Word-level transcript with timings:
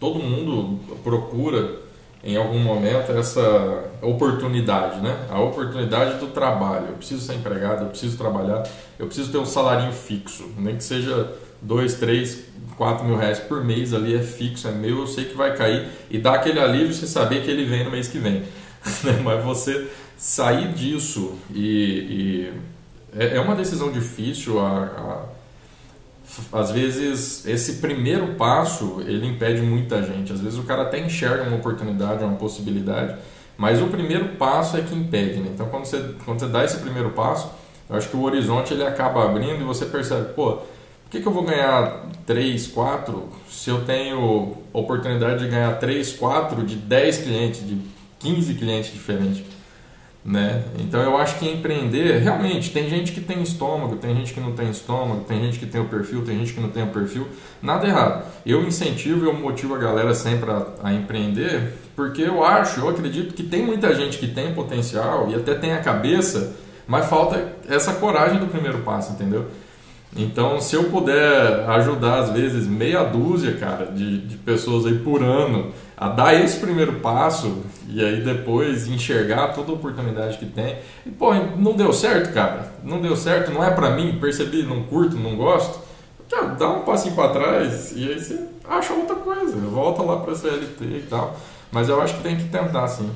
todo 0.00 0.18
mundo 0.18 0.80
procura 1.04 1.78
em 2.24 2.36
algum 2.36 2.58
momento 2.58 3.12
essa 3.12 3.84
oportunidade, 4.02 5.00
né? 5.00 5.26
A 5.30 5.40
oportunidade 5.40 6.18
do 6.18 6.28
trabalho. 6.28 6.88
Eu 6.88 6.94
preciso 6.94 7.24
ser 7.24 7.34
empregado, 7.34 7.84
eu 7.84 7.88
preciso 7.88 8.16
trabalhar, 8.16 8.66
eu 8.98 9.06
preciso 9.06 9.30
ter 9.30 9.38
um 9.38 9.46
salário 9.46 9.92
fixo, 9.92 10.50
nem 10.58 10.76
que 10.76 10.84
seja 10.84 11.32
dois, 11.62 11.94
três, 11.94 12.44
quatro 12.76 13.04
mil 13.04 13.16
reais 13.16 13.38
por 13.38 13.64
mês 13.64 13.94
ali 13.94 14.14
é 14.14 14.20
fixo, 14.20 14.68
é 14.68 14.72
meu, 14.72 15.00
eu 15.00 15.06
sei 15.06 15.26
que 15.26 15.36
vai 15.36 15.54
cair 15.54 15.88
e 16.10 16.18
dá 16.18 16.34
aquele 16.34 16.58
alívio 16.58 16.92
você 16.92 17.06
saber 17.06 17.42
que 17.42 17.50
ele 17.50 17.64
vem 17.64 17.84
no 17.84 17.90
mês 17.90 18.08
que 18.08 18.18
vem. 18.18 18.42
Né? 19.04 19.20
Mas 19.22 19.44
você 19.44 19.90
sair 20.16 20.72
disso 20.72 21.34
e, 21.54 21.60
e 21.60 22.52
é, 23.14 23.36
é 23.36 23.40
uma 23.40 23.54
decisão 23.54 23.92
difícil 23.92 24.58
a, 24.58 24.84
a 24.84 25.24
às 26.52 26.70
vezes 26.70 27.46
esse 27.46 27.74
primeiro 27.74 28.34
passo 28.34 29.02
ele 29.06 29.26
impede 29.26 29.60
muita 29.62 30.02
gente. 30.02 30.32
Às 30.32 30.40
vezes 30.40 30.58
o 30.58 30.62
cara 30.62 30.82
até 30.82 30.98
enxerga 30.98 31.44
uma 31.44 31.56
oportunidade, 31.56 32.24
uma 32.24 32.36
possibilidade, 32.36 33.16
mas 33.56 33.80
o 33.82 33.86
primeiro 33.88 34.36
passo 34.36 34.76
é 34.76 34.82
que 34.82 34.94
impede. 34.94 35.40
Né? 35.40 35.50
Então 35.54 35.66
quando 35.66 35.84
você, 35.84 36.14
quando 36.24 36.40
você 36.40 36.46
dá 36.46 36.64
esse 36.64 36.78
primeiro 36.78 37.10
passo, 37.10 37.50
eu 37.88 37.96
acho 37.96 38.08
que 38.08 38.16
o 38.16 38.22
horizonte 38.22 38.72
ele 38.72 38.84
acaba 38.84 39.24
abrindo 39.24 39.60
e 39.60 39.64
você 39.64 39.84
percebe, 39.86 40.32
pô, 40.34 40.52
por 40.52 41.10
que, 41.10 41.20
que 41.20 41.26
eu 41.26 41.32
vou 41.32 41.42
ganhar 41.42 42.06
3, 42.24 42.68
4 42.68 43.28
se 43.48 43.68
eu 43.68 43.84
tenho 43.84 44.56
oportunidade 44.72 45.44
de 45.44 45.50
ganhar 45.50 45.72
3, 45.78 46.12
4 46.12 46.64
de 46.64 46.76
10 46.76 47.18
clientes, 47.18 47.66
de 47.66 47.78
15 48.20 48.54
clientes 48.54 48.92
diferentes? 48.92 49.42
Né? 50.22 50.64
Então 50.78 51.00
eu 51.00 51.16
acho 51.16 51.38
que 51.38 51.48
empreender, 51.48 52.18
realmente, 52.18 52.70
tem 52.70 52.90
gente 52.90 53.12
que 53.12 53.22
tem 53.22 53.42
estômago, 53.42 53.96
tem 53.96 54.14
gente 54.14 54.34
que 54.34 54.40
não 54.40 54.52
tem 54.52 54.68
estômago, 54.68 55.24
tem 55.24 55.40
gente 55.40 55.58
que 55.58 55.64
tem 55.64 55.80
o 55.80 55.86
perfil, 55.86 56.22
tem 56.22 56.38
gente 56.38 56.52
que 56.52 56.60
não 56.60 56.68
tem 56.68 56.82
o 56.82 56.88
perfil, 56.88 57.26
nada 57.62 57.86
errado. 57.86 58.26
Eu 58.44 58.62
incentivo, 58.62 59.24
eu 59.24 59.32
motivo 59.32 59.74
a 59.74 59.78
galera 59.78 60.12
sempre 60.12 60.50
a, 60.50 60.66
a 60.82 60.92
empreender, 60.92 61.72
porque 61.96 62.20
eu 62.20 62.44
acho, 62.44 62.80
eu 62.80 62.88
acredito 62.90 63.32
que 63.32 63.42
tem 63.42 63.64
muita 63.64 63.94
gente 63.94 64.18
que 64.18 64.28
tem 64.28 64.52
potencial 64.52 65.30
e 65.30 65.34
até 65.34 65.54
tem 65.54 65.72
a 65.72 65.80
cabeça, 65.80 66.54
mas 66.86 67.06
falta 67.06 67.54
essa 67.66 67.94
coragem 67.94 68.38
do 68.38 68.46
primeiro 68.46 68.80
passo, 68.80 69.12
entendeu? 69.12 69.46
Então, 70.16 70.60
se 70.60 70.74
eu 70.74 70.84
puder 70.84 71.68
ajudar, 71.70 72.18
às 72.18 72.30
vezes, 72.30 72.66
meia 72.66 73.04
dúzia, 73.04 73.56
cara, 73.56 73.86
de, 73.86 74.18
de 74.18 74.36
pessoas 74.38 74.84
aí 74.84 74.98
por 74.98 75.22
ano 75.22 75.72
a 75.96 76.08
dar 76.08 76.34
esse 76.34 76.58
primeiro 76.58 76.94
passo 76.94 77.62
e 77.88 78.02
aí 78.02 78.22
depois 78.22 78.88
enxergar 78.88 79.48
toda 79.48 79.70
a 79.70 79.74
oportunidade 79.74 80.38
que 80.38 80.46
tem. 80.46 80.76
E, 81.06 81.10
pô, 81.10 81.32
não 81.34 81.74
deu 81.74 81.92
certo, 81.92 82.32
cara. 82.32 82.72
Não 82.82 83.00
deu 83.00 83.14
certo, 83.14 83.52
não 83.52 83.62
é 83.62 83.70
para 83.70 83.90
mim, 83.90 84.18
percebi, 84.20 84.62
não 84.62 84.82
curto, 84.84 85.16
não 85.16 85.36
gosto. 85.36 85.78
Cara, 86.28 86.54
dá 86.54 86.68
um 86.70 86.80
passinho 86.80 87.14
para 87.14 87.32
trás 87.32 87.92
e 87.94 88.08
aí 88.08 88.18
você 88.18 88.40
acha 88.68 88.92
outra 88.92 89.16
coisa. 89.16 89.56
Volta 89.56 90.02
lá 90.02 90.16
para 90.16 90.34
CLT 90.34 90.84
e 90.84 91.06
tal. 91.08 91.36
Mas 91.70 91.88
eu 91.88 92.00
acho 92.00 92.16
que 92.16 92.22
tem 92.22 92.36
que 92.36 92.44
tentar, 92.44 92.88
sim. 92.88 93.10